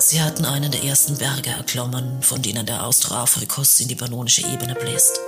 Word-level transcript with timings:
Sie 0.00 0.22
hatten 0.22 0.46
einen 0.46 0.72
der 0.72 0.82
ersten 0.82 1.18
Berge 1.18 1.50
erklommen, 1.50 2.22
von 2.22 2.40
denen 2.40 2.64
der 2.64 2.86
Austroafrikus 2.86 3.80
in 3.80 3.88
die 3.88 3.94
pannonische 3.94 4.46
Ebene 4.46 4.74
bläst. 4.74 5.20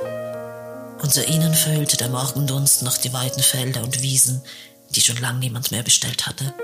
Unter 1.02 1.28
ihnen 1.28 1.52
füllte 1.52 1.98
der 1.98 2.08
Morgendunst 2.08 2.82
noch 2.82 2.96
die 2.96 3.12
weiten 3.12 3.42
Felder 3.42 3.82
und 3.82 4.00
Wiesen, 4.00 4.42
die 4.91 5.03
schon 5.03 5.19
lang 5.19 5.41
niemand 5.41 5.73
mehr 5.73 5.82
bestellt 5.82 6.26
hatte. 6.26 6.55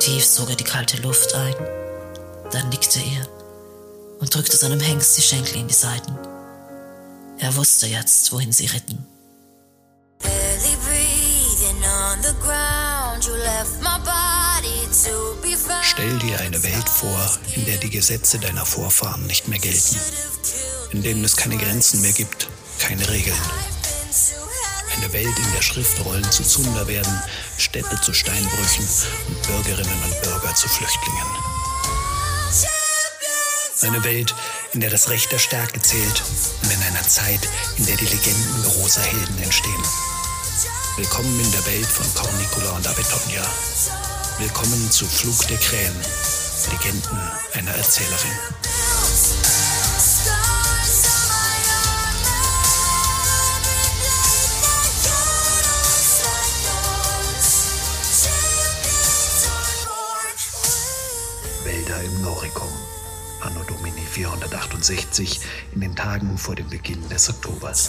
Tief 0.00 0.26
sog 0.26 0.50
er 0.50 0.56
die 0.56 0.64
kalte 0.64 0.98
Luft 0.98 1.34
ein, 1.34 1.54
dann 2.52 2.68
nickte 2.68 3.00
er 3.00 3.26
und 4.20 4.34
drückte 4.34 4.58
seinem 4.58 4.80
Hengst 4.80 5.16
die 5.16 5.22
Schenkel 5.22 5.56
in 5.56 5.68
die 5.68 5.74
Seiten. 5.74 6.14
Er 7.38 7.56
wusste 7.56 7.86
jetzt, 7.86 8.30
wohin 8.32 8.52
sie 8.52 8.66
ritten. 8.66 9.06
Stell 15.82 16.18
dir 16.18 16.40
eine 16.40 16.62
Welt 16.62 16.88
vor, 16.88 17.38
in 17.54 17.64
der 17.64 17.78
die 17.78 17.90
Gesetze 17.90 18.38
deiner 18.38 18.66
Vorfahren 18.66 19.26
nicht 19.26 19.48
mehr 19.48 19.58
gelten, 19.58 19.96
in 20.90 21.02
denen 21.02 21.24
es 21.24 21.36
keine 21.36 21.56
Grenzen 21.56 22.02
mehr 22.02 22.12
gibt, 22.12 22.48
keine 22.78 23.08
Regeln. 23.08 23.36
Eine 24.96 25.12
Welt, 25.12 25.38
in 25.38 25.52
der 25.54 25.62
Schriftrollen 25.62 26.30
zu 26.30 26.42
Zunder 26.42 26.86
werden, 26.88 27.22
Städte 27.58 28.00
zu 28.00 28.12
Steinbrüchen 28.12 28.86
und 29.28 29.42
Bürgerinnen 29.46 30.02
und 30.04 30.22
Bürger 30.22 30.54
zu 30.54 30.68
Flüchtlingen. 30.68 31.26
Eine 33.82 34.02
Welt, 34.04 34.34
in 34.72 34.80
der 34.80 34.90
das 34.90 35.08
Recht 35.10 35.30
der 35.32 35.38
Stärke 35.38 35.80
zählt 35.82 36.22
und 36.62 36.72
in 36.72 36.82
einer 36.82 37.06
Zeit, 37.06 37.48
in 37.76 37.86
der 37.86 37.96
die 37.96 38.06
Legenden 38.06 38.62
großer 38.64 39.02
Helden 39.02 39.42
entstehen. 39.42 39.82
Willkommen 40.96 41.38
in 41.38 41.52
der 41.52 41.66
Welt 41.66 41.86
von 41.86 42.06
Cornicula 42.14 42.70
und 42.70 42.86
Abetonia. 42.86 43.44
Willkommen 44.38 44.90
zu 44.90 45.06
Flug 45.06 45.48
der 45.48 45.56
Krähen, 45.56 45.96
Legenden 46.70 47.18
einer 47.54 47.70
Erzählerin. 47.70 48.30
Wälder 61.64 62.02
im 62.02 62.20
Noricum, 62.20 62.68
Anno 63.40 63.62
Domini 63.62 64.02
468, 64.02 65.40
in 65.74 65.80
den 65.80 65.96
Tagen 65.96 66.36
vor 66.36 66.54
dem 66.54 66.68
Beginn 66.68 67.08
des 67.08 67.30
Oktobers. 67.30 67.88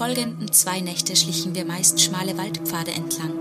Folgenden 0.00 0.50
zwei 0.50 0.80
Nächte 0.80 1.14
schlichen 1.14 1.54
wir 1.54 1.66
meist 1.66 2.00
schmale 2.00 2.38
Waldpfade 2.38 2.90
entlang. 2.90 3.34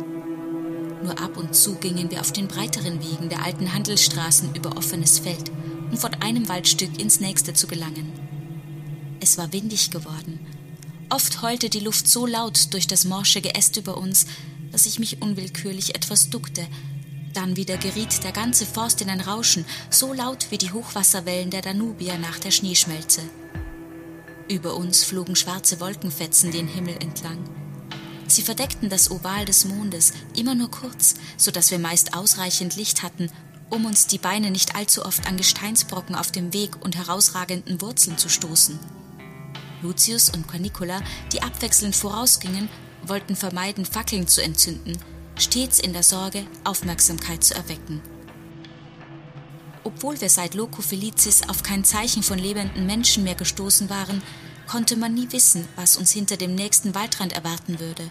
Nur 1.02 1.18
ab 1.18 1.38
und 1.38 1.56
zu 1.56 1.76
gingen 1.76 2.12
wir 2.12 2.20
auf 2.20 2.34
den 2.34 2.50
breiteren 2.50 3.02
Wegen 3.02 3.30
der 3.30 3.46
alten 3.46 3.74
Handelsstraßen 3.74 4.54
über 4.56 4.76
offenes 4.76 5.20
Feld, 5.20 5.50
um 5.90 5.96
von 5.96 6.14
einem 6.16 6.50
Waldstück 6.50 7.00
ins 7.00 7.22
nächste 7.22 7.54
zu 7.54 7.66
gelangen. 7.66 8.12
Es 9.22 9.38
war 9.38 9.54
windig 9.54 9.90
geworden. 9.90 10.38
Oft 11.10 11.42
heulte 11.42 11.70
die 11.70 11.80
Luft 11.80 12.10
so 12.10 12.26
laut 12.26 12.74
durch 12.74 12.88
das 12.88 13.06
morsche 13.06 13.40
Geäst 13.40 13.78
über 13.78 13.96
uns, 13.96 14.26
dass 14.74 14.86
ich 14.86 15.00
mich 15.00 15.22
unwillkürlich 15.22 15.96
etwas 15.96 16.30
duckte. 16.30 16.68
Dann 17.34 17.56
wieder 17.56 17.78
geriet 17.78 18.22
der 18.26 18.34
ganze 18.34 18.66
Forst 18.66 19.02
in 19.02 19.10
ein 19.10 19.22
Rauschen, 19.22 19.64
so 19.90 20.12
laut 20.14 20.48
wie 20.50 20.58
die 20.58 20.74
Hochwasserwellen 20.74 21.52
der 21.52 21.62
Danubier 21.62 22.18
nach 22.18 22.38
der 22.38 22.52
Schneeschmelze. 22.52 23.22
Über 24.50 24.76
uns 24.76 25.04
flogen 25.04 25.36
schwarze 25.36 25.80
Wolkenfetzen 25.80 26.52
den 26.52 26.68
Himmel 26.68 26.96
entlang. 26.96 27.38
Sie 28.28 28.42
verdeckten 28.42 28.90
das 28.90 29.12
Oval 29.12 29.46
des 29.46 29.66
Mondes 29.66 30.12
immer 30.36 30.56
nur 30.56 30.72
kurz, 30.72 31.14
so 31.38 31.52
dass 31.52 31.70
wir 31.70 31.78
meist 31.78 32.16
ausreichend 32.16 32.76
Licht 32.76 33.04
hatten, 33.04 33.32
um 33.70 33.86
uns 33.86 34.08
die 34.08 34.18
Beine 34.18 34.50
nicht 34.50 34.76
allzu 34.76 35.06
oft 35.06 35.28
an 35.28 35.38
Gesteinsbrocken 35.38 36.16
auf 36.16 36.32
dem 36.32 36.52
Weg 36.52 36.84
und 36.84 36.98
herausragenden 36.98 37.80
Wurzeln 37.80 38.18
zu 38.18 38.28
stoßen. 38.28 38.80
Lucius 39.84 40.32
und 40.32 40.48
Cornicula, 40.48 41.02
die 41.32 41.44
abwechselnd 41.44 41.96
vorausgingen, 41.96 42.70
wollten 43.04 43.36
vermeiden, 43.36 43.86
Fackeln 43.86 44.28
zu 44.28 44.42
entzünden, 44.42 44.98
stets 45.38 45.80
in 45.80 45.94
der 45.94 46.04
Sorge, 46.04 46.46
Aufmerksamkeit 46.64 47.44
zu 47.44 47.54
erwecken. 47.54 48.02
Obwohl 49.84 50.20
wir 50.20 50.30
seit 50.30 50.56
Loco 50.56 50.82
Felicis 50.82 51.48
auf 51.48 51.64
kein 51.64 51.84
Zeichen 51.84 52.22
von 52.22 52.38
lebenden 52.38 52.86
Menschen 52.86 53.24
mehr 53.24 53.36
gestoßen 53.36 53.90
waren, 53.90 54.22
konnte 54.70 54.96
man 54.96 55.16
nie 55.16 55.32
wissen, 55.32 55.68
was 55.76 55.98
uns 55.98 56.12
hinter 56.12 56.38
dem 56.38 56.54
nächsten 56.54 56.94
Waldrand 56.94 57.34
erwarten 57.34 57.80
würde. 57.80 58.08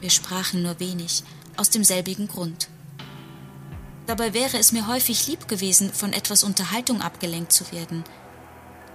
Wir 0.00 0.10
sprachen 0.10 0.62
nur 0.62 0.78
wenig, 0.78 1.24
aus 1.56 1.70
demselbigen 1.70 2.28
Grund. 2.28 2.68
Dabei 4.06 4.32
wäre 4.32 4.58
es 4.58 4.70
mir 4.70 4.86
häufig 4.86 5.26
lieb 5.26 5.48
gewesen, 5.48 5.92
von 5.92 6.12
etwas 6.12 6.44
Unterhaltung 6.44 7.00
abgelenkt 7.00 7.50
zu 7.50 7.70
werden, 7.72 8.04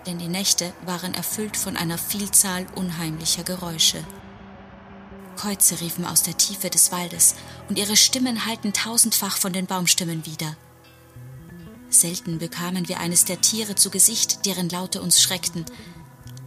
denn 0.05 0.17
die 0.17 0.29
Nächte 0.29 0.71
waren 0.85 1.13
erfüllt 1.13 1.57
von 1.57 1.75
einer 1.75 1.97
Vielzahl 1.97 2.65
unheimlicher 2.75 3.43
Geräusche. 3.43 4.01
Käuze 5.35 5.81
riefen 5.81 6.05
aus 6.05 6.23
der 6.23 6.37
Tiefe 6.37 6.69
des 6.69 6.93
Waldes, 6.93 7.35
und 7.67 7.77
ihre 7.77 7.97
Stimmen 7.97 8.45
hallten 8.45 8.71
tausendfach 8.71 9.35
von 9.35 9.51
den 9.51 9.65
Baumstimmen 9.65 10.25
wieder. 10.25 10.55
Selten 11.93 12.39
bekamen 12.39 12.87
wir 12.87 12.99
eines 12.99 13.25
der 13.25 13.41
Tiere 13.41 13.75
zu 13.75 13.89
Gesicht, 13.89 14.45
deren 14.45 14.69
Laute 14.69 15.01
uns 15.01 15.21
schreckten. 15.21 15.65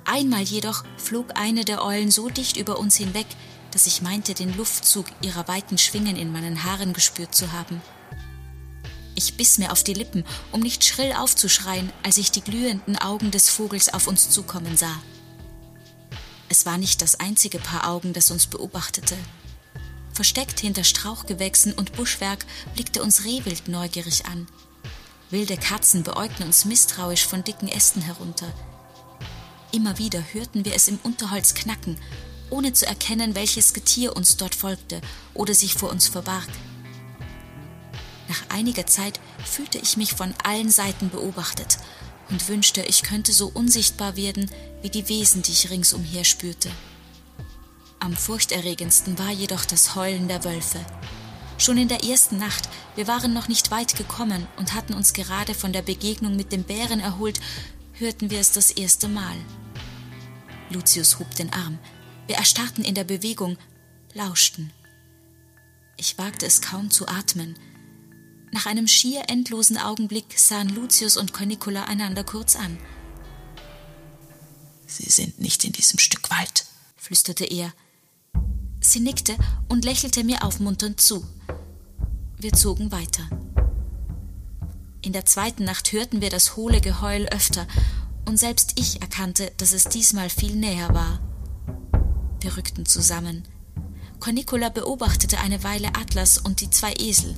Einmal 0.05 0.43
jedoch 0.43 0.85
flog 0.97 1.33
eine 1.35 1.65
der 1.65 1.85
Eulen 1.85 2.11
so 2.11 2.29
dicht 2.29 2.57
über 2.57 2.79
uns 2.79 2.97
hinweg, 2.97 3.27
dass 3.71 3.87
ich 3.87 4.03
meinte, 4.03 4.35
den 4.35 4.57
Luftzug 4.57 5.07
ihrer 5.23 5.49
weiten 5.49 5.79
Schwingen 5.79 6.17
in 6.17 6.33
meinen 6.33 6.65
Haaren 6.65 6.93
gespürt 6.93 7.35
zu 7.35 7.53
haben. 7.53 7.83
Ich 9.17 9.37
biss 9.37 9.59
mir 9.59 9.73
auf 9.73 9.85
die 9.85 9.95
Lippen, 9.95 10.25
um 10.51 10.61
nicht 10.61 10.85
schrill 10.85 11.13
aufzuschreien, 11.13 11.93
als 12.03 12.19
ich 12.19 12.31
die 12.31 12.41
glühenden 12.41 12.97
Augen 12.99 13.31
des 13.31 13.49
Vogels 13.49 13.93
auf 13.93 14.07
uns 14.07 14.31
zukommen 14.31 14.77
sah. 14.77 15.03
Es 16.49 16.67
war 16.67 16.79
nicht 16.79 17.03
das 17.03 17.21
einzige 17.21 17.59
Paar 17.59 17.89
Augen, 17.89 18.13
das 18.13 18.31
uns 18.31 18.47
beobachtete. 18.47 19.17
Versteckt 20.13 20.61
hinter 20.61 20.85
Strauchgewächsen 20.85 21.73
und 21.73 21.93
Buschwerk 21.93 22.47
blickte 22.75 23.03
uns 23.03 23.25
Rehwild 23.25 23.69
neugierig 23.69 24.27
an. 24.27 24.47
Wilde 25.35 25.57
Katzen 25.57 26.05
beäugten 26.05 26.45
uns 26.45 26.65
misstrauisch 26.65 27.27
von 27.27 27.43
dicken 27.43 27.67
Ästen 27.67 28.03
herunter. 28.03 28.47
Immer 29.73 29.99
wieder 29.99 30.23
hörten 30.33 30.65
wir 30.65 30.77
es 30.77 30.87
im 30.87 31.01
Unterholz 31.03 31.55
knacken, 31.55 31.99
ohne 32.51 32.73
zu 32.73 32.87
erkennen, 32.87 33.35
welches 33.35 33.75
Getier 33.75 34.15
uns 34.15 34.37
dort 34.37 34.55
folgte 34.55 35.01
oder 35.35 35.53
sich 35.53 35.75
vor 35.75 35.91
uns 35.91 36.07
verbarg. 36.07 36.47
Nach 38.29 38.45
einiger 38.49 38.87
Zeit 38.87 39.19
fühlte 39.45 39.79
ich 39.79 39.97
mich 39.97 40.13
von 40.13 40.33
allen 40.45 40.71
Seiten 40.71 41.11
beobachtet 41.11 41.79
und 42.31 42.49
wünschte, 42.49 42.83
ich 42.83 43.03
könnte 43.03 43.33
so 43.33 43.51
unsichtbar 43.53 44.15
werden 44.15 44.49
wie 44.83 44.91
die 44.91 45.09
Wesen, 45.09 45.43
die 45.43 45.51
ich 45.51 45.69
ringsumher 45.69 46.23
spürte. 46.23 46.71
Am 47.99 48.17
furchterregendsten 48.17 49.19
war 49.19 49.33
jedoch 49.33 49.65
das 49.65 49.97
Heulen 49.97 50.29
der 50.29 50.45
Wölfe. 50.45 50.79
Schon 51.57 51.79
in 51.79 51.89
der 51.89 52.05
ersten 52.05 52.39
Nacht, 52.39 52.69
wir 52.97 53.07
waren 53.07 53.33
noch 53.33 53.49
nicht 53.49 53.71
weit 53.71 53.97
gekommen 53.97 54.47
und 54.57 54.75
hatten 54.75 54.95
uns 54.95 55.13
gerade 55.13 55.55
von 55.55 55.73
der 55.73 55.83
Begegnung 55.83 56.37
mit 56.37 56.53
dem 56.53 56.65
Bären 56.65 57.01
erholt, 57.01 57.41
hörten 57.93 58.31
wir 58.31 58.41
es 58.41 58.53
das 58.53 58.71
erste 58.71 59.09
Mal. 59.09 59.37
Lucius 60.71 61.19
hob 61.19 61.33
den 61.37 61.53
Arm. 61.53 61.79
Wir 62.27 62.37
erstarrten 62.37 62.85
in 62.85 62.95
der 62.95 63.05
Bewegung, 63.05 63.57
lauschten. 64.15 64.73
Ich 65.97 66.19
wagte 66.19 66.47
es 66.47 66.61
kaum 66.61 66.91
zu 66.91 67.07
atmen. 67.07 67.57
Nach 68.51 68.67
einem 68.67 68.89
schier 68.89 69.25
endlosen 69.29 69.79
Augenblick 69.79 70.39
sahen 70.39 70.69
Lucius 70.69 71.17
und 71.17 71.33
Cornicula 71.33 71.85
einander 71.85 72.25
kurz 72.25 72.57
an. 72.57 72.79
Sie 74.87 75.11
sind 75.11 75.41
nicht 75.41 75.65
in 75.65 75.73
diesem 75.73 75.99
Stück 75.99 76.31
Wald, 76.31 76.67
flüsterte 76.97 77.45
er. 77.45 77.73
Sie 78.81 79.01
nickte 79.01 79.37
und 79.69 79.85
lächelte 79.85 80.25
mir 80.25 80.45
aufmunternd 80.45 81.01
zu. 81.01 81.27
Wir 82.45 82.53
zogen 82.53 82.93
weiter. 82.93 83.23
In 85.01 85.15
der 85.15 85.25
zweiten 85.25 85.65
Nacht 85.65 85.91
hörten 85.93 86.21
wir 86.21 86.29
das 86.29 86.57
hohle 86.57 86.83
Geheul 86.83 87.25
öfter, 87.33 87.67
und 88.27 88.39
selbst 88.39 88.79
ich 88.79 89.01
erkannte, 89.01 89.51
dass 89.57 89.73
es 89.73 89.85
diesmal 89.85 90.29
viel 90.29 90.55
näher 90.55 90.93
war. 90.93 91.21
Wir 92.43 92.55
rückten 92.55 92.85
zusammen. 92.85 93.45
Cornicula 94.21 94.69
beobachtete 94.69 95.39
eine 95.39 95.65
Weile 95.65 95.89
Atlas 95.99 96.37
und 96.37 96.61
die 96.61 96.69
zwei 96.69 96.93
Esel. 96.99 97.35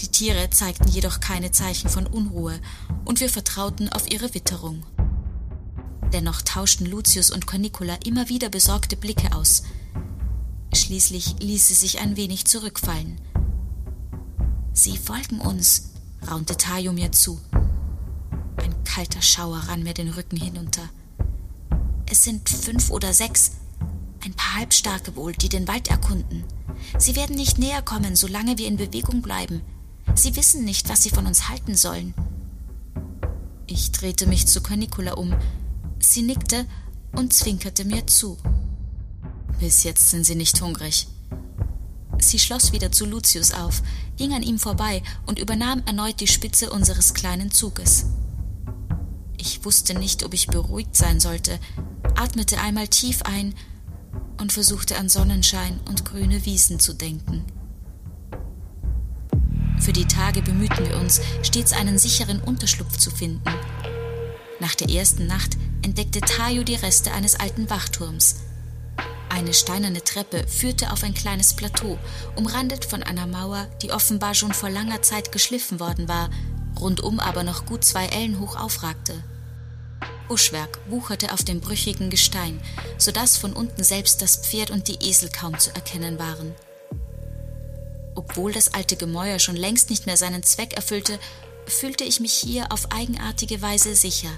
Die 0.00 0.06
Tiere 0.06 0.48
zeigten 0.50 0.86
jedoch 0.86 1.18
keine 1.18 1.50
Zeichen 1.50 1.90
von 1.90 2.06
Unruhe, 2.06 2.60
und 3.04 3.18
wir 3.18 3.28
vertrauten 3.28 3.88
auf 3.88 4.08
ihre 4.08 4.32
Witterung. 4.32 4.86
Dennoch 6.12 6.42
tauschten 6.42 6.86
Lucius 6.86 7.32
und 7.32 7.48
Cornicula 7.48 7.98
immer 8.06 8.28
wieder 8.28 8.48
besorgte 8.48 8.96
Blicke 8.96 9.34
aus. 9.34 9.64
Schließlich 10.72 11.40
ließ 11.40 11.66
sie 11.66 11.74
sich 11.74 11.98
ein 11.98 12.16
wenig 12.16 12.44
zurückfallen. 12.44 13.20
Sie 14.78 14.96
folgen 14.96 15.40
uns, 15.40 15.90
raunte 16.30 16.56
Tayo 16.56 16.92
mir 16.92 17.10
zu. 17.10 17.40
Ein 18.58 18.84
kalter 18.84 19.20
Schauer 19.20 19.58
rann 19.66 19.82
mir 19.82 19.92
den 19.92 20.08
Rücken 20.08 20.36
hinunter. 20.36 20.88
Es 22.06 22.22
sind 22.22 22.48
fünf 22.48 22.88
oder 22.90 23.12
sechs. 23.12 23.50
Ein 24.24 24.34
paar 24.34 24.54
Halbstarke 24.54 25.16
wohl, 25.16 25.32
die 25.32 25.48
den 25.48 25.66
Wald 25.66 25.88
erkunden. 25.88 26.44
Sie 26.96 27.16
werden 27.16 27.34
nicht 27.34 27.58
näher 27.58 27.82
kommen, 27.82 28.14
solange 28.14 28.56
wir 28.56 28.68
in 28.68 28.76
Bewegung 28.76 29.20
bleiben. 29.20 29.62
Sie 30.14 30.36
wissen 30.36 30.64
nicht, 30.64 30.88
was 30.88 31.02
sie 31.02 31.10
von 31.10 31.26
uns 31.26 31.48
halten 31.48 31.74
sollen. 31.74 32.14
Ich 33.66 33.90
drehte 33.90 34.28
mich 34.28 34.46
zu 34.46 34.62
Canicula 34.62 35.14
um. 35.14 35.34
Sie 35.98 36.22
nickte 36.22 36.66
und 37.16 37.32
zwinkerte 37.32 37.84
mir 37.84 38.06
zu. 38.06 38.38
Bis 39.58 39.82
jetzt 39.82 40.10
sind 40.10 40.24
sie 40.24 40.36
nicht 40.36 40.62
hungrig. 40.62 41.08
Sie 42.20 42.38
schloss 42.38 42.72
wieder 42.72 42.92
zu 42.92 43.06
Lucius 43.06 43.52
auf, 43.52 43.82
ging 44.16 44.32
an 44.34 44.42
ihm 44.42 44.58
vorbei 44.58 45.02
und 45.26 45.38
übernahm 45.38 45.82
erneut 45.86 46.20
die 46.20 46.26
Spitze 46.26 46.70
unseres 46.70 47.14
kleinen 47.14 47.50
Zuges. 47.50 48.06
Ich 49.36 49.64
wusste 49.64 49.94
nicht, 49.94 50.24
ob 50.24 50.34
ich 50.34 50.48
beruhigt 50.48 50.96
sein 50.96 51.20
sollte, 51.20 51.58
atmete 52.16 52.58
einmal 52.58 52.88
tief 52.88 53.22
ein 53.22 53.54
und 54.40 54.52
versuchte 54.52 54.96
an 54.96 55.08
Sonnenschein 55.08 55.80
und 55.88 56.04
grüne 56.04 56.44
Wiesen 56.44 56.80
zu 56.80 56.92
denken. 56.92 57.44
Für 59.78 59.92
die 59.92 60.06
Tage 60.06 60.42
bemühten 60.42 60.88
wir 60.88 60.98
uns, 60.98 61.20
stets 61.42 61.72
einen 61.72 61.98
sicheren 61.98 62.40
Unterschlupf 62.40 62.96
zu 62.96 63.10
finden. 63.10 63.42
Nach 64.60 64.74
der 64.74 64.90
ersten 64.90 65.26
Nacht 65.26 65.56
entdeckte 65.82 66.20
Tayo 66.20 66.64
die 66.64 66.74
Reste 66.74 67.12
eines 67.12 67.36
alten 67.36 67.70
Wachturms. 67.70 68.36
Eine 69.30 69.52
steinerne 69.54 70.02
Treppe 70.02 70.46
führte 70.48 70.90
auf 70.92 71.04
ein 71.04 71.14
kleines 71.14 71.54
Plateau, 71.54 71.98
umrandet 72.34 72.84
von 72.84 73.02
einer 73.02 73.26
Mauer, 73.26 73.66
die 73.82 73.92
offenbar 73.92 74.34
schon 74.34 74.52
vor 74.52 74.70
langer 74.70 75.02
Zeit 75.02 75.32
geschliffen 75.32 75.80
worden 75.80 76.08
war, 76.08 76.30
rundum 76.78 77.20
aber 77.20 77.42
noch 77.42 77.66
gut 77.66 77.84
zwei 77.84 78.06
Ellen 78.06 78.40
hoch 78.40 78.56
aufragte. 78.56 79.22
Buschwerk 80.28 80.78
wucherte 80.88 81.32
auf 81.32 81.42
dem 81.42 81.60
brüchigen 81.60 82.10
Gestein, 82.10 82.60
so 82.98 83.10
dass 83.10 83.36
von 83.36 83.52
unten 83.54 83.82
selbst 83.82 84.20
das 84.22 84.36
Pferd 84.36 84.70
und 84.70 84.88
die 84.88 85.08
Esel 85.08 85.30
kaum 85.30 85.58
zu 85.58 85.74
erkennen 85.74 86.18
waren. 86.18 86.54
Obwohl 88.14 88.52
das 88.52 88.74
alte 88.74 88.96
Gemäuer 88.96 89.38
schon 89.38 89.56
längst 89.56 89.90
nicht 89.90 90.06
mehr 90.06 90.16
seinen 90.16 90.42
Zweck 90.42 90.74
erfüllte, 90.74 91.18
fühlte 91.66 92.04
ich 92.04 92.20
mich 92.20 92.32
hier 92.32 92.72
auf 92.72 92.92
eigenartige 92.92 93.62
Weise 93.62 93.94
sicher. 93.94 94.30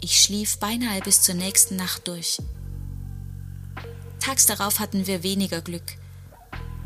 Ich 0.00 0.22
schlief 0.22 0.58
beinahe 0.58 1.00
bis 1.00 1.22
zur 1.22 1.34
nächsten 1.34 1.76
Nacht 1.76 2.08
durch. 2.08 2.38
Tags 4.22 4.46
darauf 4.46 4.78
hatten 4.78 5.08
wir 5.08 5.24
weniger 5.24 5.60
Glück. 5.60 5.96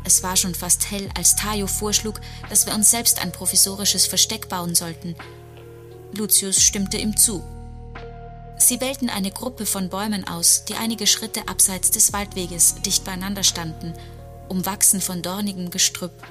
Es 0.03 0.23
war 0.23 0.35
schon 0.35 0.55
fast 0.55 0.89
hell, 0.89 1.07
als 1.15 1.35
Tayo 1.35 1.67
vorschlug, 1.67 2.19
dass 2.49 2.65
wir 2.65 2.73
uns 2.73 2.89
selbst 2.89 3.21
ein 3.21 3.31
provisorisches 3.31 4.07
Versteck 4.07 4.49
bauen 4.49 4.73
sollten. 4.73 5.13
Lucius 6.13 6.63
stimmte 6.63 6.97
ihm 6.97 7.15
zu. 7.15 7.43
Sie 8.57 8.81
wählten 8.81 9.11
eine 9.11 9.29
Gruppe 9.29 9.67
von 9.67 9.89
Bäumen 9.89 10.27
aus, 10.27 10.65
die 10.65 10.73
einige 10.73 11.05
Schritte 11.05 11.47
abseits 11.47 11.91
des 11.91 12.11
Waldweges 12.11 12.81
dicht 12.83 13.03
beieinander 13.03 13.43
standen, 13.43 13.93
umwachsen 14.49 14.99
von 14.99 15.21
dornigem 15.21 15.69
Gestrüpp. 15.69 16.23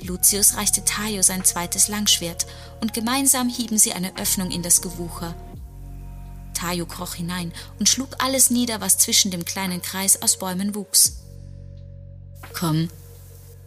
Lucius 0.00 0.56
reichte 0.56 0.84
Tayo 0.84 1.22
sein 1.22 1.44
zweites 1.44 1.86
Langschwert, 1.86 2.46
und 2.80 2.94
gemeinsam 2.94 3.48
hieben 3.48 3.78
sie 3.78 3.92
eine 3.92 4.16
Öffnung 4.16 4.50
in 4.50 4.64
das 4.64 4.82
Gewucher. 4.82 5.36
Tayo 6.58 6.86
kroch 6.86 7.14
hinein 7.14 7.52
und 7.78 7.88
schlug 7.88 8.16
alles 8.18 8.50
nieder, 8.50 8.80
was 8.80 8.98
zwischen 8.98 9.30
dem 9.30 9.44
kleinen 9.44 9.80
Kreis 9.80 10.22
aus 10.22 10.38
Bäumen 10.38 10.74
wuchs. 10.74 11.18
Komm. 12.52 12.88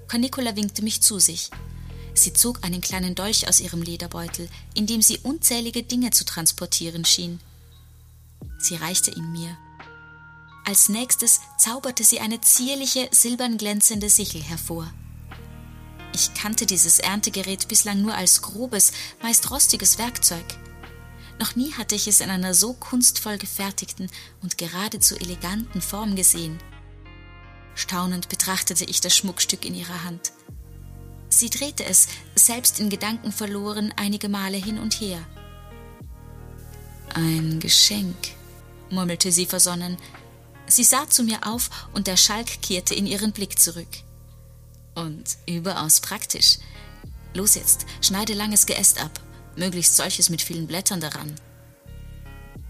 Cornicola 0.10 0.58
winkte 0.58 0.84
mich 0.84 1.02
zu 1.02 1.20
sich. 1.20 1.50
Sie 2.14 2.34
zog 2.34 2.66
einen 2.66 2.82
kleinen 2.82 3.16
Dolch 3.16 3.48
aus 3.48 3.62
ihrem 3.62 3.82
Lederbeutel, 3.82 4.50
in 4.74 4.88
dem 4.88 5.02
sie 5.02 5.20
unzählige 5.20 5.84
Dinge 5.84 6.12
zu 6.12 6.26
transportieren 6.26 7.06
schien. 7.06 7.40
Sie 8.60 8.76
reichte 8.76 9.12
ihn 9.12 9.32
mir. 9.32 9.58
Als 10.66 10.90
nächstes 10.90 11.40
zauberte 11.58 12.04
sie 12.04 12.20
eine 12.20 12.42
zierliche, 12.42 13.08
silbern 13.12 13.58
glänzende 13.58 14.10
Sichel 14.10 14.44
hervor. 14.44 14.92
Ich 16.14 16.34
kannte 16.34 16.66
dieses 16.66 17.00
Erntegerät 17.00 17.70
bislang 17.70 18.02
nur 18.02 18.16
als 18.16 18.42
grobes, 18.42 18.92
meist 19.22 19.50
rostiges 19.50 19.98
Werkzeug. 19.98 20.46
Noch 21.42 21.56
nie 21.56 21.74
hatte 21.74 21.96
ich 21.96 22.08
es 22.08 22.20
in 22.20 22.30
einer 22.30 22.54
so 22.54 22.74
kunstvoll 22.74 23.40
gefertigten 23.40 24.12
und 24.44 24.60
geradezu 24.60 25.16
eleganten 25.16 25.82
Form 25.82 26.16
gesehen. 26.16 26.60
Staunend 27.74 28.30
betrachtete 28.30 28.86
ich 28.86 29.02
das 29.02 29.18
Schmuckstück 29.18 29.66
in 29.66 29.74
ihrer 29.74 30.04
Hand. 30.04 30.34
Sie 31.30 31.50
drehte 31.50 31.84
es, 31.84 32.10
selbst 32.36 32.80
in 32.80 32.92
Gedanken 32.92 33.32
verloren, 33.32 33.92
einige 33.96 34.30
Male 34.30 34.58
hin 34.58 34.78
und 34.78 35.02
her. 35.02 35.18
Ein 37.16 37.60
Geschenk, 37.60 38.16
murmelte 38.92 39.32
sie 39.32 39.48
versonnen. 39.48 39.98
Sie 40.68 40.84
sah 40.84 41.10
zu 41.10 41.24
mir 41.24 41.48
auf 41.48 41.72
und 41.94 42.06
der 42.06 42.18
Schalk 42.18 42.62
kehrte 42.62 42.94
in 42.94 43.08
ihren 43.08 43.32
Blick 43.32 43.58
zurück. 43.58 43.90
Und 44.94 45.38
überaus 45.48 46.02
praktisch. 46.02 46.60
Los 47.34 47.56
jetzt, 47.56 47.88
schneide 48.00 48.34
langes 48.34 48.68
Geäst 48.68 49.02
ab, 49.02 49.20
möglichst 49.56 49.96
solches 49.96 50.30
mit 50.30 50.42
vielen 50.42 50.68
Blättern 50.68 51.02
daran. 51.02 51.34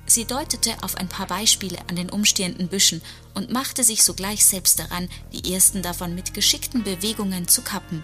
Sie 0.05 0.25
deutete 0.25 0.75
auf 0.81 0.95
ein 0.95 1.07
paar 1.07 1.27
Beispiele 1.27 1.77
an 1.87 1.95
den 1.95 2.09
umstehenden 2.09 2.67
Büschen 2.67 3.01
und 3.33 3.51
machte 3.51 3.83
sich 3.83 4.03
sogleich 4.03 4.45
selbst 4.45 4.79
daran, 4.79 5.09
die 5.31 5.53
ersten 5.53 5.81
davon 5.81 6.15
mit 6.15 6.33
geschickten 6.33 6.83
Bewegungen 6.83 7.47
zu 7.47 7.61
kappen. 7.61 8.03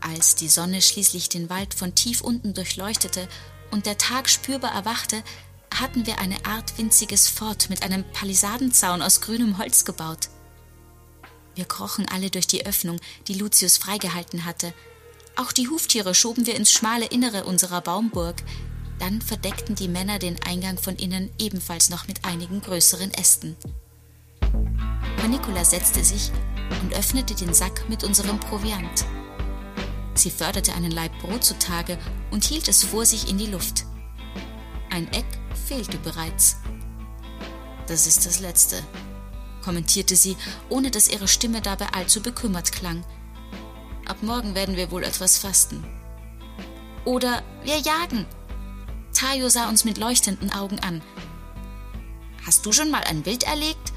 Als 0.00 0.36
die 0.36 0.48
Sonne 0.48 0.80
schließlich 0.80 1.28
den 1.28 1.50
Wald 1.50 1.74
von 1.74 1.94
tief 1.94 2.22
unten 2.22 2.54
durchleuchtete 2.54 3.28
und 3.70 3.84
der 3.84 3.98
Tag 3.98 4.30
spürbar 4.30 4.72
erwachte, 4.72 5.22
hatten 5.74 6.06
wir 6.06 6.18
eine 6.18 6.44
Art 6.46 6.78
winziges 6.78 7.28
Fort 7.28 7.68
mit 7.68 7.82
einem 7.82 8.04
Palisadenzaun 8.12 9.02
aus 9.02 9.20
grünem 9.20 9.58
Holz 9.58 9.84
gebaut. 9.84 10.28
Wir 11.54 11.64
krochen 11.64 12.08
alle 12.08 12.30
durch 12.30 12.46
die 12.46 12.64
Öffnung, 12.64 12.98
die 13.28 13.34
Lucius 13.34 13.76
freigehalten 13.76 14.44
hatte. 14.44 14.72
Auch 15.40 15.52
die 15.52 15.70
Huftiere 15.70 16.14
schoben 16.14 16.44
wir 16.44 16.54
ins 16.54 16.70
schmale 16.70 17.06
Innere 17.06 17.44
unserer 17.44 17.80
Baumburg. 17.80 18.36
Dann 18.98 19.22
verdeckten 19.22 19.74
die 19.74 19.88
Männer 19.88 20.18
den 20.18 20.36
Eingang 20.46 20.76
von 20.76 20.96
innen 20.96 21.30
ebenfalls 21.38 21.88
noch 21.88 22.06
mit 22.06 22.26
einigen 22.26 22.60
größeren 22.60 23.10
Ästen. 23.14 23.56
Panicula 25.16 25.64
setzte 25.64 26.04
sich 26.04 26.30
und 26.82 26.92
öffnete 26.92 27.34
den 27.34 27.54
Sack 27.54 27.88
mit 27.88 28.04
unserem 28.04 28.38
Proviant. 28.38 29.06
Sie 30.12 30.30
förderte 30.30 30.74
einen 30.74 30.90
Laib 30.90 31.18
Brot 31.20 31.42
zutage 31.42 31.96
und 32.30 32.44
hielt 32.44 32.68
es 32.68 32.84
vor 32.84 33.06
sich 33.06 33.30
in 33.30 33.38
die 33.38 33.46
Luft. 33.46 33.86
Ein 34.90 35.10
Eck 35.14 35.24
fehlte 35.66 35.96
bereits. 35.96 36.56
Das 37.86 38.06
ist 38.06 38.26
das 38.26 38.40
Letzte, 38.40 38.82
kommentierte 39.64 40.16
sie, 40.16 40.36
ohne 40.68 40.90
dass 40.90 41.08
ihre 41.08 41.28
Stimme 41.28 41.62
dabei 41.62 41.86
allzu 41.94 42.20
bekümmert 42.20 42.72
klang. 42.72 43.06
Ab 44.10 44.24
morgen 44.24 44.56
werden 44.56 44.74
wir 44.74 44.90
wohl 44.90 45.04
etwas 45.04 45.38
fasten. 45.38 45.84
Oder 47.04 47.44
wir 47.62 47.78
jagen. 47.78 48.26
Tayo 49.14 49.48
sah 49.48 49.68
uns 49.68 49.84
mit 49.84 49.98
leuchtenden 49.98 50.52
Augen 50.52 50.80
an. 50.80 51.00
Hast 52.44 52.66
du 52.66 52.72
schon 52.72 52.90
mal 52.90 53.04
ein 53.04 53.24
Wild 53.24 53.44
erlegt? 53.44 53.92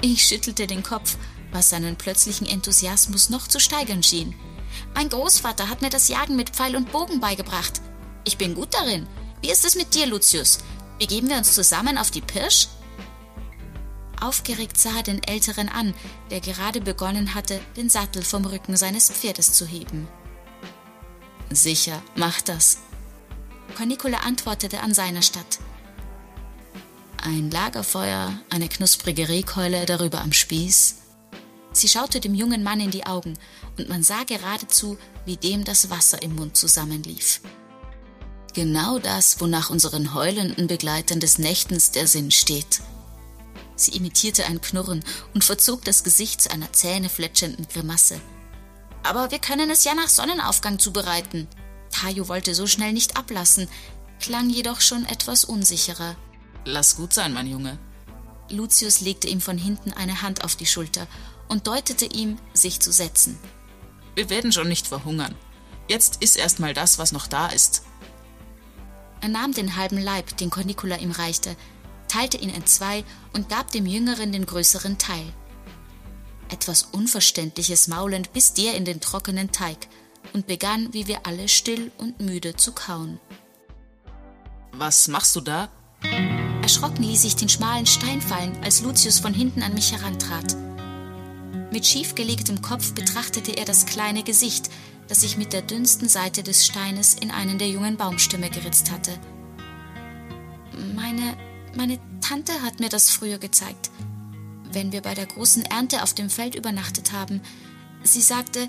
Ich 0.00 0.22
schüttelte 0.22 0.68
den 0.68 0.84
Kopf, 0.84 1.16
was 1.50 1.70
seinen 1.70 1.96
plötzlichen 1.96 2.46
Enthusiasmus 2.46 3.30
noch 3.30 3.48
zu 3.48 3.58
steigern 3.58 4.04
schien. 4.04 4.32
Mein 4.94 5.08
Großvater 5.08 5.68
hat 5.68 5.82
mir 5.82 5.90
das 5.90 6.06
Jagen 6.06 6.36
mit 6.36 6.50
Pfeil 6.50 6.76
und 6.76 6.92
Bogen 6.92 7.18
beigebracht. 7.18 7.80
Ich 8.22 8.38
bin 8.38 8.54
gut 8.54 8.74
darin. 8.74 9.08
Wie 9.40 9.50
ist 9.50 9.64
es 9.64 9.74
mit 9.74 9.92
dir, 9.92 10.06
Lucius? 10.06 10.58
Begeben 11.00 11.28
wir 11.28 11.36
uns 11.36 11.52
zusammen 11.52 11.98
auf 11.98 12.12
die 12.12 12.20
Pirsch? 12.20 12.68
Aufgeregt 14.20 14.78
sah 14.78 14.96
er 14.96 15.02
den 15.02 15.22
Älteren 15.22 15.68
an, 15.68 15.94
der 16.30 16.40
gerade 16.40 16.80
begonnen 16.80 17.34
hatte, 17.34 17.60
den 17.76 17.88
Sattel 17.88 18.22
vom 18.22 18.44
Rücken 18.44 18.76
seines 18.76 19.10
Pferdes 19.10 19.52
zu 19.52 19.66
heben. 19.66 20.08
Sicher, 21.50 22.02
mach 22.14 22.40
das. 22.42 22.78
Cornicola 23.76 24.18
antwortete 24.18 24.80
an 24.80 24.94
seiner 24.94 25.22
Stadt. 25.22 25.58
Ein 27.22 27.50
Lagerfeuer, 27.50 28.32
eine 28.50 28.68
knusprige 28.68 29.28
Rehkeule 29.28 29.84
darüber 29.86 30.20
am 30.20 30.32
Spieß, 30.32 31.00
Sie 31.72 31.88
schaute 31.88 32.20
dem 32.20 32.34
jungen 32.34 32.62
Mann 32.62 32.80
in 32.80 32.90
die 32.90 33.06
Augen, 33.06 33.38
und 33.78 33.88
man 33.88 34.02
sah 34.02 34.24
geradezu, 34.24 34.98
wie 35.24 35.36
dem 35.36 35.64
das 35.64 35.90
Wasser 35.90 36.22
im 36.22 36.34
Mund 36.34 36.56
zusammenlief. 36.56 37.40
Genau 38.54 38.98
das, 38.98 39.40
wonach 39.40 39.70
unseren 39.70 40.12
heulenden 40.12 40.66
Begleitern 40.66 41.20
des 41.20 41.38
Nächtens 41.38 41.92
der 41.92 42.08
Sinn 42.08 42.32
steht. 42.32 42.80
Sie 43.80 43.92
imitierte 43.92 44.44
ein 44.44 44.60
Knurren 44.60 45.02
und 45.34 45.44
verzog 45.44 45.84
das 45.84 46.04
Gesicht 46.04 46.42
zu 46.42 46.50
einer 46.50 46.72
zähnefletschenden 46.72 47.66
Grimasse. 47.68 48.20
Aber 49.02 49.30
wir 49.30 49.38
können 49.38 49.70
es 49.70 49.84
ja 49.84 49.94
nach 49.94 50.08
Sonnenaufgang 50.08 50.78
zubereiten. 50.78 51.48
Tayo 51.90 52.28
wollte 52.28 52.54
so 52.54 52.66
schnell 52.66 52.92
nicht 52.92 53.16
ablassen, 53.16 53.68
klang 54.20 54.50
jedoch 54.50 54.80
schon 54.80 55.06
etwas 55.06 55.44
unsicherer. 55.44 56.16
Lass 56.64 56.96
gut 56.96 57.14
sein, 57.14 57.32
mein 57.32 57.46
Junge. 57.46 57.78
Lucius 58.50 59.00
legte 59.00 59.28
ihm 59.28 59.40
von 59.40 59.56
hinten 59.56 59.92
eine 59.92 60.22
Hand 60.22 60.44
auf 60.44 60.56
die 60.56 60.66
Schulter 60.66 61.06
und 61.48 61.66
deutete 61.66 62.04
ihm, 62.04 62.38
sich 62.52 62.80
zu 62.80 62.92
setzen. 62.92 63.38
Wir 64.14 64.28
werden 64.28 64.52
schon 64.52 64.68
nicht 64.68 64.86
verhungern. 64.86 65.34
Jetzt 65.88 66.22
iss 66.22 66.36
erst 66.36 66.60
mal 66.60 66.74
das, 66.74 66.98
was 66.98 67.12
noch 67.12 67.26
da 67.26 67.48
ist. 67.48 67.82
Er 69.20 69.28
nahm 69.28 69.52
den 69.52 69.76
halben 69.76 69.98
Leib, 69.98 70.36
den 70.36 70.50
Cornicula 70.50 70.96
ihm 70.96 71.10
reichte, 71.10 71.56
teilte 72.10 72.36
ihn 72.36 72.50
in 72.50 72.66
zwei 72.66 73.04
und 73.32 73.48
gab 73.48 73.70
dem 73.70 73.86
Jüngeren 73.86 74.32
den 74.32 74.44
größeren 74.44 74.98
Teil. 74.98 75.32
Etwas 76.50 76.88
Unverständliches 76.90 77.86
maulend 77.86 78.32
biss 78.32 78.52
der 78.52 78.74
in 78.74 78.84
den 78.84 79.00
trockenen 79.00 79.52
Teig 79.52 79.86
und 80.32 80.46
begann, 80.46 80.92
wie 80.92 81.06
wir 81.06 81.26
alle 81.26 81.48
still 81.48 81.92
und 81.98 82.20
müde 82.20 82.56
zu 82.56 82.72
kauen. 82.72 83.20
Was 84.72 85.06
machst 85.08 85.36
du 85.36 85.40
da? 85.40 85.68
Erschrocken 86.62 87.04
ließ 87.04 87.24
ich 87.24 87.36
den 87.36 87.48
schmalen 87.48 87.86
Stein 87.86 88.20
fallen, 88.20 88.56
als 88.62 88.82
Lucius 88.82 89.20
von 89.20 89.32
hinten 89.32 89.62
an 89.62 89.74
mich 89.74 89.92
herantrat. 89.92 90.56
Mit 91.70 91.86
schiefgelegtem 91.86 92.60
Kopf 92.62 92.92
betrachtete 92.94 93.56
er 93.56 93.64
das 93.64 93.86
kleine 93.86 94.24
Gesicht, 94.24 94.70
das 95.06 95.20
sich 95.20 95.36
mit 95.36 95.52
der 95.52 95.62
dünnsten 95.62 96.08
Seite 96.08 96.42
des 96.42 96.66
Steines 96.66 97.14
in 97.14 97.30
einen 97.30 97.58
der 97.58 97.68
jungen 97.68 97.96
Baumstämme 97.96 98.50
geritzt 98.50 98.90
hatte. 98.90 99.12
Meine, 100.94 101.36
meine 101.76 101.98
Tante 102.20 102.62
hat 102.62 102.80
mir 102.80 102.88
das 102.88 103.10
früher 103.10 103.38
gezeigt, 103.38 103.90
wenn 104.72 104.92
wir 104.92 105.02
bei 105.02 105.14
der 105.14 105.26
großen 105.26 105.64
Ernte 105.64 106.02
auf 106.02 106.14
dem 106.14 106.30
Feld 106.30 106.54
übernachtet 106.54 107.12
haben. 107.12 107.40
Sie 108.02 108.20
sagte, 108.20 108.68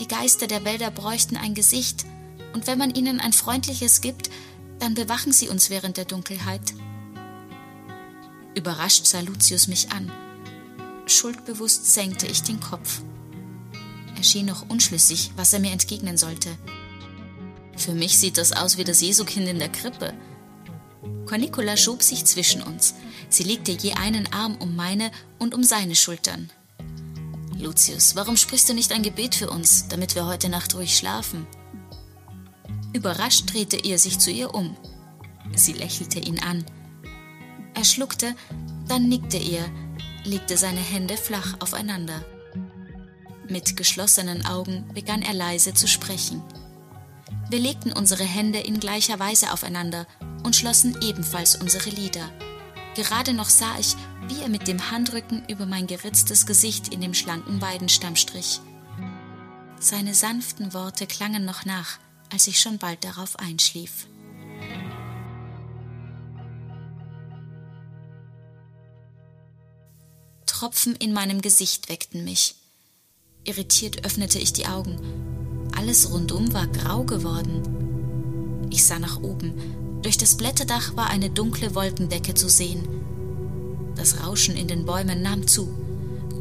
die 0.00 0.08
Geister 0.08 0.46
der 0.46 0.64
Wälder 0.64 0.90
bräuchten 0.90 1.36
ein 1.36 1.54
Gesicht, 1.54 2.04
und 2.52 2.66
wenn 2.66 2.78
man 2.78 2.94
ihnen 2.94 3.20
ein 3.20 3.32
freundliches 3.32 4.00
gibt, 4.00 4.30
dann 4.78 4.94
bewachen 4.94 5.32
sie 5.32 5.48
uns 5.48 5.70
während 5.70 5.96
der 5.96 6.04
Dunkelheit. 6.04 6.74
Überrascht 8.54 9.06
sah 9.06 9.20
Lucius 9.20 9.66
mich 9.66 9.90
an. 9.90 10.10
Schuldbewusst 11.06 11.92
senkte 11.92 12.26
ich 12.26 12.42
den 12.42 12.60
Kopf. 12.60 13.02
Er 14.16 14.22
schien 14.22 14.46
noch 14.46 14.68
unschlüssig, 14.68 15.32
was 15.36 15.52
er 15.52 15.58
mir 15.58 15.72
entgegnen 15.72 16.16
sollte. 16.16 16.56
Für 17.76 17.92
mich 17.92 18.18
sieht 18.18 18.38
das 18.38 18.52
aus 18.52 18.78
wie 18.78 18.84
das 18.84 19.00
Jesukind 19.00 19.48
in 19.48 19.58
der 19.58 19.68
Krippe. 19.68 20.14
Cornicola 21.26 21.76
schob 21.76 22.02
sich 22.02 22.24
zwischen 22.24 22.62
uns. 22.62 22.94
Sie 23.28 23.42
legte 23.42 23.72
je 23.72 23.94
einen 23.94 24.32
Arm 24.32 24.56
um 24.56 24.76
meine 24.76 25.10
und 25.38 25.54
um 25.54 25.62
seine 25.62 25.94
Schultern. 25.94 26.50
Lucius, 27.58 28.14
warum 28.14 28.36
sprichst 28.36 28.68
du 28.68 28.74
nicht 28.74 28.92
ein 28.92 29.02
Gebet 29.02 29.34
für 29.34 29.50
uns, 29.50 29.88
damit 29.88 30.14
wir 30.14 30.26
heute 30.26 30.48
Nacht 30.48 30.74
ruhig 30.74 30.96
schlafen? 30.96 31.46
Überrascht 32.92 33.52
drehte 33.52 33.76
er 33.76 33.98
sich 33.98 34.18
zu 34.18 34.30
ihr 34.30 34.54
um. 34.54 34.76
Sie 35.54 35.72
lächelte 35.72 36.20
ihn 36.20 36.40
an. 36.40 36.64
Er 37.74 37.84
schluckte, 37.84 38.34
dann 38.86 39.08
nickte 39.08 39.38
er, 39.38 39.64
legte 40.24 40.56
seine 40.56 40.80
Hände 40.80 41.16
flach 41.16 41.56
aufeinander. 41.60 42.24
Mit 43.48 43.76
geschlossenen 43.76 44.46
Augen 44.46 44.88
begann 44.94 45.22
er 45.22 45.34
leise 45.34 45.74
zu 45.74 45.86
sprechen. 45.88 46.42
Wir 47.50 47.58
legten 47.58 47.92
unsere 47.92 48.24
Hände 48.24 48.58
in 48.60 48.80
gleicher 48.80 49.18
Weise 49.18 49.52
aufeinander 49.52 50.06
und 50.44 50.54
schlossen 50.54 50.96
ebenfalls 51.02 51.56
unsere 51.56 51.90
Lider. 51.90 52.30
Gerade 52.94 53.32
noch 53.32 53.48
sah 53.48 53.76
ich, 53.80 53.96
wie 54.28 54.40
er 54.40 54.48
mit 54.48 54.68
dem 54.68 54.92
Handrücken 54.92 55.42
über 55.48 55.66
mein 55.66 55.88
geritztes 55.88 56.46
Gesicht 56.46 56.88
in 56.94 57.00
dem 57.00 57.14
schlanken 57.14 57.60
Weidenstamm 57.60 58.14
strich. 58.14 58.60
Seine 59.80 60.14
sanften 60.14 60.72
Worte 60.72 61.06
klangen 61.06 61.44
noch 61.44 61.64
nach, 61.64 61.98
als 62.32 62.46
ich 62.46 62.60
schon 62.60 62.78
bald 62.78 63.02
darauf 63.02 63.38
einschlief. 63.38 64.06
Tropfen 70.46 70.94
in 70.96 71.12
meinem 71.12 71.42
Gesicht 71.42 71.88
weckten 71.88 72.24
mich. 72.24 72.54
Irritiert 73.42 74.06
öffnete 74.06 74.38
ich 74.38 74.52
die 74.52 74.66
Augen. 74.66 75.70
Alles 75.76 76.10
rundum 76.10 76.54
war 76.54 76.66
grau 76.68 77.02
geworden. 77.02 78.68
Ich 78.70 78.86
sah 78.86 78.98
nach 78.98 79.20
oben. 79.20 79.83
Durch 80.04 80.18
das 80.18 80.36
Blätterdach 80.36 80.96
war 80.96 81.08
eine 81.08 81.30
dunkle 81.30 81.74
Wolkendecke 81.74 82.34
zu 82.34 82.50
sehen. 82.50 82.86
Das 83.96 84.22
Rauschen 84.22 84.54
in 84.54 84.68
den 84.68 84.84
Bäumen 84.84 85.22
nahm 85.22 85.48
zu. 85.48 85.66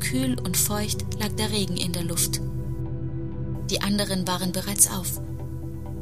Kühl 0.01 0.38
und 0.38 0.58
feucht 0.58 1.05
lag 1.17 1.29
der 1.38 1.50
Regen 1.50 1.77
in 1.77 1.93
der 1.93 2.03
Luft. 2.03 2.41
Die 3.70 3.82
anderen 3.82 4.27
waren 4.27 4.51
bereits 4.51 4.91
auf. 4.91 5.22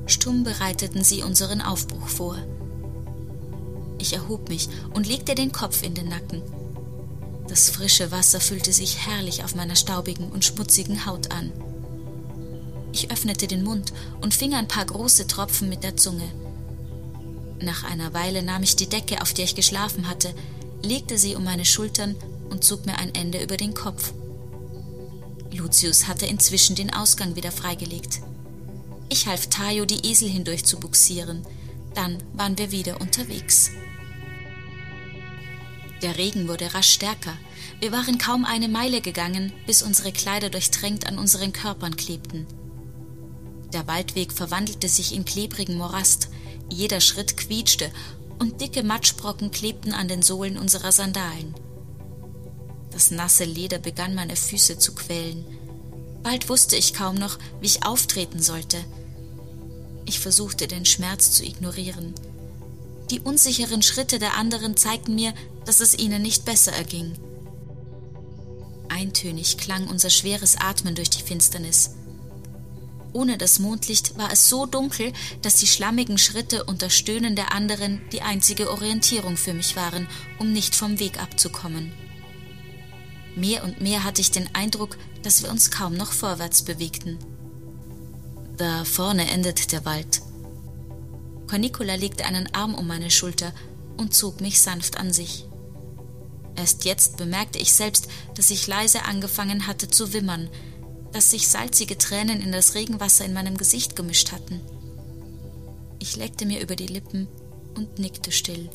Stumm 0.07 0.43
bereiteten 0.43 1.03
sie 1.03 1.21
unseren 1.21 1.61
Aufbruch 1.61 2.07
vor. 2.07 2.35
Ich 3.99 4.13
erhob 4.13 4.49
mich 4.49 4.67
und 4.95 5.05
legte 5.05 5.35
den 5.35 5.51
Kopf 5.51 5.83
in 5.83 5.93
den 5.93 6.09
Nacken. 6.09 6.41
Das 7.47 7.69
frische 7.69 8.11
Wasser 8.11 8.39
füllte 8.39 8.73
sich 8.73 9.05
herrlich 9.05 9.43
auf 9.43 9.53
meiner 9.53 9.75
staubigen 9.75 10.31
und 10.31 10.43
schmutzigen 10.43 11.05
Haut 11.05 11.31
an. 11.31 11.51
Ich 12.91 13.11
öffnete 13.11 13.45
den 13.45 13.63
Mund 13.63 13.93
und 14.19 14.33
fing 14.33 14.55
ein 14.55 14.67
paar 14.67 14.85
große 14.85 15.27
Tropfen 15.27 15.69
mit 15.69 15.83
der 15.83 15.95
Zunge. 15.95 16.27
Nach 17.61 17.83
einer 17.83 18.13
Weile 18.13 18.41
nahm 18.41 18.63
ich 18.63 18.75
die 18.75 18.89
Decke, 18.89 19.21
auf 19.21 19.33
der 19.33 19.45
ich 19.45 19.55
geschlafen 19.55 20.07
hatte, 20.07 20.33
legte 20.81 21.17
sie 21.17 21.35
um 21.35 21.43
meine 21.43 21.65
Schultern 21.65 22.15
und 22.49 22.63
zog 22.63 22.85
mir 22.85 22.97
ein 22.97 23.13
Ende 23.13 23.41
über 23.41 23.55
den 23.55 23.73
Kopf. 23.73 24.13
Lucius 25.51 26.07
hatte 26.07 26.25
inzwischen 26.25 26.75
den 26.75 26.91
Ausgang 26.93 27.35
wieder 27.35 27.51
freigelegt. 27.51 28.21
Ich 29.09 29.27
half 29.27 29.47
Tayo, 29.47 29.85
die 29.85 30.09
Esel 30.09 30.29
hindurch 30.29 30.65
zu 30.65 30.79
buxieren. 30.79 31.45
Dann 31.93 32.17
waren 32.33 32.57
wir 32.57 32.71
wieder 32.71 32.99
unterwegs. 32.99 33.71
Der 36.01 36.17
Regen 36.17 36.47
wurde 36.47 36.73
rasch 36.73 36.89
stärker. 36.89 37.37
Wir 37.79 37.91
waren 37.91 38.17
kaum 38.17 38.43
eine 38.45 38.69
Meile 38.69 39.01
gegangen, 39.01 39.53
bis 39.67 39.83
unsere 39.83 40.11
Kleider 40.11 40.49
durchtränkt 40.49 41.05
an 41.05 41.19
unseren 41.19 41.53
Körpern 41.53 41.95
klebten. 41.95 42.47
Der 43.73 43.87
Waldweg 43.87 44.31
verwandelte 44.33 44.89
sich 44.89 45.13
in 45.13 45.25
klebrigen 45.25 45.77
Morast, 45.77 46.29
jeder 46.71 47.01
Schritt 47.01 47.37
quietschte 47.37 47.91
und 48.39 48.61
dicke 48.61 48.83
Matschbrocken 48.83 49.51
klebten 49.51 49.93
an 49.93 50.07
den 50.07 50.21
Sohlen 50.21 50.57
unserer 50.57 50.91
Sandalen. 50.91 51.53
Das 52.91 53.11
nasse 53.11 53.43
Leder 53.43 53.79
begann 53.79 54.15
meine 54.15 54.35
Füße 54.35 54.77
zu 54.77 54.93
quälen. 54.93 55.45
Bald 56.23 56.49
wusste 56.49 56.75
ich 56.75 56.93
kaum 56.93 57.15
noch, 57.15 57.37
wie 57.59 57.67
ich 57.67 57.85
auftreten 57.85 58.41
sollte. 58.41 58.77
Ich 60.05 60.19
versuchte 60.19 60.67
den 60.67 60.85
Schmerz 60.85 61.31
zu 61.31 61.43
ignorieren. 61.43 62.13
Die 63.09 63.19
unsicheren 63.19 63.81
Schritte 63.81 64.19
der 64.19 64.37
anderen 64.37 64.77
zeigten 64.77 65.15
mir, 65.15 65.33
dass 65.65 65.79
es 65.79 65.97
ihnen 65.97 66.21
nicht 66.21 66.45
besser 66.45 66.71
erging. 66.71 67.13
Eintönig 68.89 69.57
klang 69.57 69.87
unser 69.87 70.09
schweres 70.09 70.57
Atmen 70.57 70.95
durch 70.95 71.09
die 71.09 71.23
Finsternis. 71.23 71.91
Ohne 73.13 73.37
das 73.37 73.59
Mondlicht 73.59 74.17
war 74.17 74.31
es 74.31 74.47
so 74.47 74.65
dunkel, 74.65 75.11
dass 75.41 75.55
die 75.55 75.67
schlammigen 75.67 76.17
Schritte 76.17 76.63
und 76.63 76.81
das 76.81 76.95
Stöhnen 76.95 77.35
der 77.35 77.53
anderen 77.53 78.01
die 78.11 78.21
einzige 78.21 78.71
Orientierung 78.71 79.35
für 79.35 79.53
mich 79.53 79.75
waren, 79.75 80.07
um 80.39 80.53
nicht 80.53 80.75
vom 80.75 80.99
Weg 80.99 81.21
abzukommen. 81.21 81.91
Mehr 83.35 83.63
und 83.63 83.81
mehr 83.81 84.03
hatte 84.03 84.21
ich 84.21 84.31
den 84.31 84.53
Eindruck, 84.55 84.97
dass 85.23 85.43
wir 85.43 85.49
uns 85.49 85.71
kaum 85.71 85.95
noch 85.95 86.11
vorwärts 86.11 86.63
bewegten. 86.63 87.17
Da 88.57 88.85
vorne 88.85 89.29
endet 89.29 89.71
der 89.71 89.85
Wald. 89.85 90.21
Cornicola 91.47 91.95
legte 91.95 92.25
einen 92.25 92.53
Arm 92.53 92.75
um 92.75 92.87
meine 92.87 93.11
Schulter 93.11 93.53
und 93.97 94.13
zog 94.13 94.39
mich 94.39 94.61
sanft 94.61 94.97
an 94.97 95.11
sich. 95.11 95.45
Erst 96.55 96.85
jetzt 96.85 97.17
bemerkte 97.17 97.59
ich 97.59 97.73
selbst, 97.73 98.07
dass 98.35 98.51
ich 98.51 98.67
leise 98.67 99.03
angefangen 99.03 99.67
hatte 99.67 99.89
zu 99.89 100.13
wimmern, 100.13 100.49
dass 101.11 101.31
sich 101.31 101.47
salzige 101.47 101.97
Tränen 101.97 102.41
in 102.41 102.51
das 102.51 102.75
Regenwasser 102.75 103.25
in 103.25 103.33
meinem 103.33 103.57
Gesicht 103.57 103.95
gemischt 103.95 104.31
hatten. 104.31 104.61
Ich 105.99 106.15
leckte 106.15 106.45
mir 106.45 106.61
über 106.61 106.75
die 106.75 106.87
Lippen 106.87 107.27
und 107.75 107.99
nickte 107.99 108.31
still. 108.31 108.69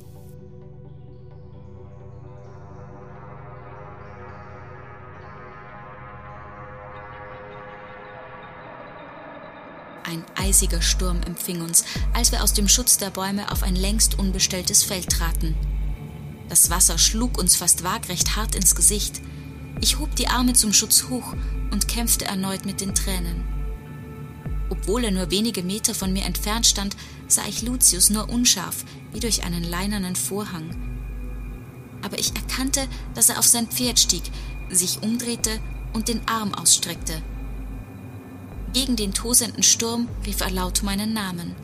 Ein 10.04 10.24
eisiger 10.36 10.80
Sturm 10.80 11.20
empfing 11.22 11.62
uns, 11.62 11.84
als 12.14 12.30
wir 12.30 12.44
aus 12.44 12.52
dem 12.52 12.68
Schutz 12.68 12.96
der 12.96 13.10
Bäume 13.10 13.50
auf 13.50 13.64
ein 13.64 13.74
längst 13.74 14.18
unbestelltes 14.18 14.84
Feld 14.84 15.10
traten. 15.10 15.56
Das 16.48 16.70
Wasser 16.70 16.96
schlug 16.96 17.38
uns 17.38 17.56
fast 17.56 17.82
waagrecht 17.82 18.36
hart 18.36 18.54
ins 18.54 18.76
Gesicht. 18.76 19.20
Ich 19.80 19.98
hob 19.98 20.14
die 20.16 20.28
Arme 20.28 20.54
zum 20.54 20.72
Schutz 20.72 21.04
hoch 21.10 21.34
und 21.70 21.88
kämpfte 21.88 22.24
erneut 22.24 22.64
mit 22.64 22.80
den 22.80 22.94
Tränen. 22.94 23.44
Obwohl 24.70 25.04
er 25.04 25.10
nur 25.10 25.30
wenige 25.30 25.62
Meter 25.62 25.94
von 25.94 26.12
mir 26.12 26.24
entfernt 26.24 26.66
stand, 26.66 26.96
sah 27.28 27.42
ich 27.48 27.62
Lucius 27.62 28.10
nur 28.10 28.28
unscharf, 28.28 28.84
wie 29.12 29.20
durch 29.20 29.44
einen 29.44 29.64
leinernen 29.64 30.16
Vorhang. 30.16 30.74
Aber 32.02 32.18
ich 32.18 32.34
erkannte, 32.34 32.86
dass 33.14 33.28
er 33.28 33.38
auf 33.38 33.46
sein 33.46 33.68
Pferd 33.68 33.98
stieg, 33.98 34.22
sich 34.70 35.02
umdrehte 35.02 35.60
und 35.92 36.08
den 36.08 36.26
Arm 36.26 36.54
ausstreckte. 36.54 37.22
Gegen 38.72 38.96
den 38.96 39.14
tosenden 39.14 39.62
Sturm 39.62 40.08
rief 40.26 40.40
er 40.40 40.50
laut 40.50 40.82
meinen 40.82 41.12
Namen. 41.12 41.54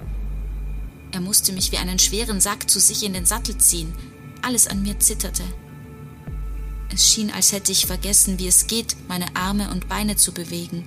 Er 1.12 1.20
musste 1.20 1.52
mich 1.52 1.72
wie 1.72 1.78
einen 1.78 1.98
schweren 1.98 2.40
Sack 2.40 2.70
zu 2.70 2.80
sich 2.80 3.04
in 3.04 3.12
den 3.12 3.26
Sattel 3.26 3.58
ziehen. 3.58 3.92
Alles 4.40 4.66
an 4.66 4.82
mir 4.82 4.98
zitterte. 4.98 5.44
Es 6.92 7.10
schien, 7.10 7.30
als 7.30 7.52
hätte 7.52 7.72
ich 7.72 7.86
vergessen, 7.86 8.38
wie 8.38 8.46
es 8.46 8.66
geht, 8.66 8.96
meine 9.08 9.34
Arme 9.34 9.70
und 9.70 9.88
Beine 9.88 10.16
zu 10.16 10.32
bewegen. 10.32 10.84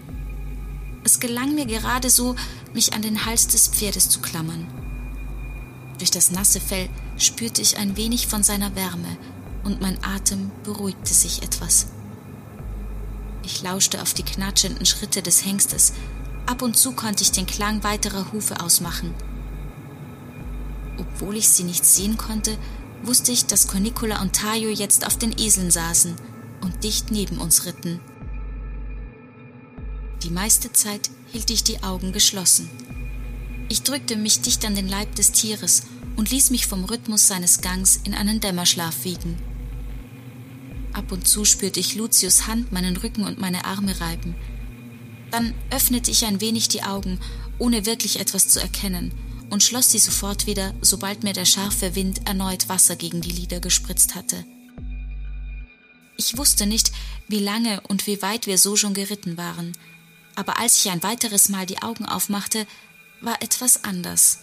Es 1.03 1.19
gelang 1.19 1.55
mir 1.55 1.65
gerade 1.65 2.09
so, 2.09 2.35
mich 2.73 2.93
an 2.93 3.01
den 3.01 3.25
Hals 3.25 3.47
des 3.47 3.67
Pferdes 3.67 4.09
zu 4.09 4.21
klammern. 4.21 4.67
Durch 5.97 6.11
das 6.11 6.31
nasse 6.31 6.59
Fell 6.59 6.89
spürte 7.17 7.61
ich 7.61 7.77
ein 7.77 7.97
wenig 7.97 8.27
von 8.27 8.43
seiner 8.43 8.75
Wärme 8.75 9.17
und 9.63 9.81
mein 9.81 9.97
Atem 10.03 10.51
beruhigte 10.63 11.13
sich 11.13 11.41
etwas. 11.41 11.87
Ich 13.43 13.63
lauschte 13.63 14.01
auf 14.01 14.13
die 14.13 14.23
knatschenden 14.23 14.85
Schritte 14.85 15.21
des 15.21 15.45
Hengstes. 15.45 15.93
Ab 16.45 16.61
und 16.61 16.77
zu 16.77 16.91
konnte 16.91 17.23
ich 17.23 17.31
den 17.31 17.45
Klang 17.47 17.83
weiterer 17.83 18.31
Hufe 18.31 18.59
ausmachen. 18.61 19.13
Obwohl 20.97 21.35
ich 21.37 21.49
sie 21.49 21.63
nicht 21.63 21.85
sehen 21.85 22.17
konnte, 22.17 22.57
wusste 23.07 23.31
ich, 23.31 23.45
dass 23.45 23.67
Cornicola 23.67 24.21
und 24.21 24.33
Tayo 24.33 24.69
jetzt 24.69 25.05
auf 25.05 25.17
den 25.17 25.37
Eseln 25.37 25.71
saßen 25.71 26.15
und 26.61 26.83
dicht 26.83 27.11
neben 27.11 27.37
uns 27.37 27.65
ritten. 27.65 27.99
Die 30.23 30.29
meiste 30.29 30.71
Zeit 30.71 31.09
hielt 31.31 31.49
ich 31.49 31.63
die 31.63 31.83
Augen 31.83 32.11
geschlossen. 32.11 32.69
Ich 33.69 33.83
drückte 33.83 34.15
mich 34.15 34.41
dicht 34.41 34.65
an 34.65 34.75
den 34.75 34.87
Leib 34.87 35.15
des 35.15 35.31
Tieres 35.31 35.83
und 36.15 36.31
ließ 36.31 36.51
mich 36.51 36.67
vom 36.67 36.83
Rhythmus 36.85 37.27
seines 37.27 37.61
Gangs 37.61 37.99
in 38.03 38.13
einen 38.13 38.39
Dämmerschlaf 38.39 39.03
wiegen. 39.03 39.37
Ab 40.93 41.11
und 41.11 41.27
zu 41.27 41.43
spürte 41.45 41.79
ich 41.79 41.95
Lucius 41.95 42.47
Hand 42.47 42.71
meinen 42.71 42.95
Rücken 42.97 43.25
und 43.25 43.39
meine 43.39 43.65
Arme 43.65 43.99
reiben. 43.99 44.35
Dann 45.29 45.53
öffnete 45.69 46.09
ich 46.09 46.25
ein 46.25 46.39
wenig 46.39 46.69
die 46.69 46.83
Augen, 46.83 47.19
ohne 47.57 47.85
wirklich 47.85 48.19
etwas 48.19 48.47
zu 48.47 48.61
erkennen, 48.61 49.11
und 49.49 49.63
schloss 49.63 49.91
sie 49.91 49.99
sofort 49.99 50.45
wieder, 50.45 50.73
sobald 50.81 51.23
mir 51.23 51.33
der 51.33 51.45
scharfe 51.45 51.95
Wind 51.95 52.27
erneut 52.27 52.69
Wasser 52.69 52.95
gegen 52.95 53.21
die 53.21 53.31
Lider 53.31 53.59
gespritzt 53.59 54.15
hatte. 54.15 54.45
Ich 56.17 56.37
wusste 56.37 56.65
nicht, 56.65 56.91
wie 57.27 57.39
lange 57.39 57.81
und 57.81 58.07
wie 58.07 58.21
weit 58.21 58.47
wir 58.47 58.57
so 58.57 58.75
schon 58.75 58.93
geritten 58.93 59.37
waren, 59.37 59.77
aber 60.35 60.59
als 60.59 60.77
ich 60.77 60.91
ein 60.91 61.03
weiteres 61.03 61.49
Mal 61.49 61.65
die 61.65 61.81
Augen 61.81 62.05
aufmachte, 62.05 62.67
war 63.21 63.41
etwas 63.41 63.83
anders. 63.83 64.39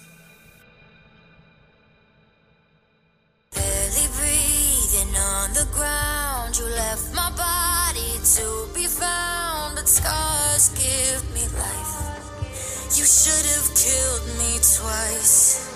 Ground, 5.73 6.59
you 6.59 6.65
left 6.65 7.15
my 7.15 7.31
body 7.37 8.19
to 8.37 8.69
be 8.75 8.89
found, 8.89 9.77
but 9.77 9.89
scars 9.89 10.71
give. 10.71 11.22
You 13.03 13.09
should 13.09 13.47
have 13.59 13.67
killed 13.75 14.23
me 14.39 14.63
twice. 14.63 15.67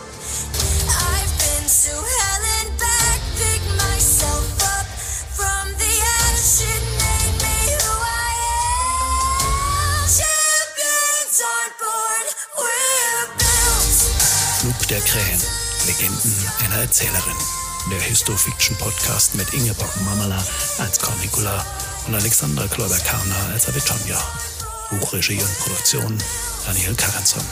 I've 0.86 1.34
been 1.42 1.66
to 1.66 1.94
hell 1.98 2.42
and 2.62 2.70
back, 2.78 3.18
pick 3.34 3.62
myself 3.74 4.46
up 4.62 4.86
from 5.34 5.74
the 5.74 5.90
ash, 6.22 6.62
it 6.62 6.84
made 7.02 7.34
me 7.42 7.58
who 7.82 7.94
I 7.98 8.30
am. 9.42 10.06
Champions 10.06 11.42
on 11.42 11.68
board, 11.82 12.26
we're 12.62 13.26
built. 13.42 13.98
Flug 14.62 14.86
der 14.86 15.00
Krähen, 15.00 15.42
Legenden 15.86 16.32
einer 16.64 16.82
Erzählerin. 16.82 17.36
Der 17.90 18.02
Histofiction-Podcast 18.02 19.34
mit 19.34 19.52
Ingeborg 19.52 20.00
Mamala 20.02 20.40
als 20.78 21.00
Cornicula 21.00 21.66
und 22.06 22.14
Alexandra 22.14 22.68
Kloiber-Karner 22.68 23.50
als 23.52 23.66
Avitonia. 23.66 24.22
Buchregie 24.90 25.42
und 25.42 25.58
Produktion 25.58 26.18
Daniel 26.66 26.94
Karenson. 26.94 27.42